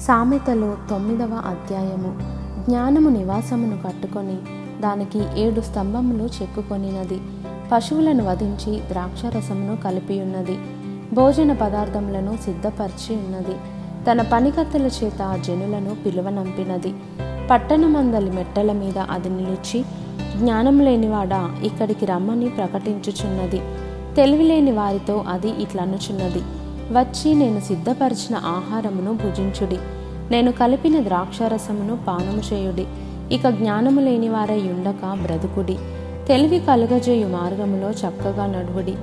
[0.00, 2.18] సామెతలు తొమ్మిదవ అధ్యాయము.
[2.68, 4.36] జ్ఞానము నివాసమును కట్టుకొని
[4.80, 7.20] దానికి ఏడు స్తంభములు చెక్కుకొనినది
[7.72, 10.58] పశువులను వధించి ద్రాక్షరసమును కలిపి ఉన్నది
[11.14, 13.56] భోజన పదార్థములను సిద్ధపరిచి ఉన్నది.
[14.10, 16.94] తన పనికత్తెల చేత జనులను పిలువనంపినది.
[17.50, 19.84] పట్టణమందలి మెట్టల మీద అది నిలిచి
[20.36, 23.60] జ్ఞానం లేనివాడా ఇక్కడికి రమ్మని ప్రకటించుచున్నది.
[24.14, 26.42] తెలివిలేని వారితో అది ఇట్లనుచున్నది.
[26.90, 29.78] వచ్చి నేను సిద్ధపరిచిన ఆహారమును భుజించుడి.
[30.30, 32.86] నేను కలిపిన ద్రాక్షారసమును పానము చేయుడి.
[33.34, 35.78] ఇక జ్ఞానము లేని వారై ఉండక బ్రతుకుడి.
[36.28, 38.94] తెలివి కలుగజేయు మార్గములో చక్కగా నడువుడి.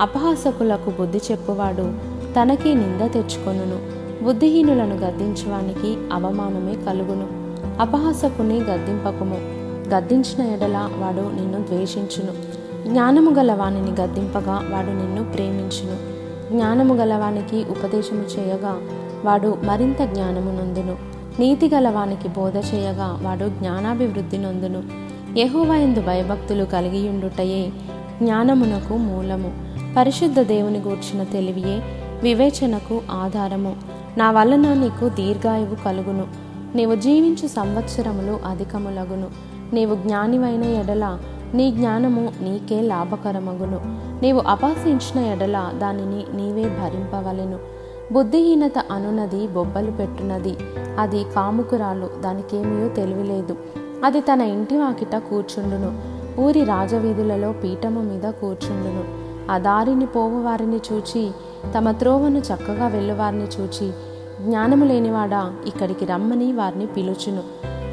[0.00, 1.92] అపహాసకులకు బుద్ధి చెప్పువాడు
[2.40, 4.04] తనకే నింద తెచ్చుకొనును.
[4.24, 7.26] బుద్ధిహీనులను గద్దించడానికి అవమానమే కలుగును.
[7.80, 9.36] అపహాసకుని గద్దింపకము.
[9.94, 12.32] గద్దించిన ఎడల వాడు నిన్ను ద్వేషించును.
[12.88, 16.23] జ్ఞానము గల వానిని గద్దింపగా వాడు నిన్ను ప్రేమించును.
[16.52, 18.76] జ్ఞానము గలవానికి ఉపదేశము చేయగా
[19.24, 20.96] వాడు మరింత జ్ఞానము నొందును.
[21.40, 24.82] నీతి గలవానికి బోధ చేయగా వాడు జ్ఞానాభివృద్ధి నొందును.
[25.38, 27.70] యహోవయందు భయభక్తులు కలిగియుండుటయే
[28.22, 29.52] జ్ఞానమునకు మూలము.
[29.96, 31.82] పరిశుద్ధ దేవుని గూర్చిన తెలివియే
[32.22, 33.76] వివేచనకు ఆధారము.
[34.18, 36.26] నా వలన నీకు దీర్ఘాయువు కలుగును.
[36.74, 39.26] నీవు జీవించు సంవత్సరములు అధికములగును.
[39.72, 41.18] నీవు జ్ఞానివైన ఎడల
[41.54, 43.80] నీ జ్ఞానము నీకే లాభకరమగును.
[44.22, 47.58] నీవు అపాసించిన ఎడల దానిని నీవే భరింపవలెను.
[48.12, 50.56] బుద్ధిహీనత అనునది బొబ్బలు పెట్టునది.
[50.98, 53.56] అది కాముకురాలు దానికేమీ తెలివిలేదు.
[54.04, 56.14] అది తన ఇంటి వాకిట కూర్చుండును.
[56.40, 59.04] ఊరి రాజవీధులలో పీఠము మీద కూర్చుండును.
[59.52, 61.30] ఆ దారిని పోవువారిని చూచి
[61.78, 63.90] తమ త్రోవను చక్కగా వెళ్ళువారిని చూచి
[64.40, 67.42] జ్ఞానము లేనివాడా ఇక్కడికి రమ్మని వారిని పిలుచును.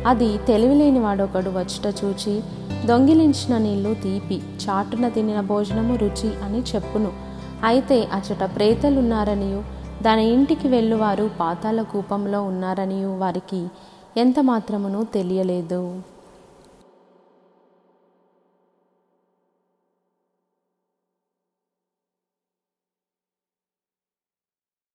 [0.07, 2.41] అది తెలివిలేని వాడొకడు వచ్చుట చూచి
[2.85, 7.11] దొంగిలించిన నీళ్ళు తీపి చాటున తినిన భోజనము రుచి అని చెప్పును.
[7.63, 9.63] అయితే అచట ప్రేతలున్నారనియు
[10.01, 13.67] దాని ఇంటికి వెళ్ళువారు పాతాల కూపంలో ఉన్నారనియు వారికి
[14.17, 15.95] ఎంత మాత్రమునూ తెలియలేదు.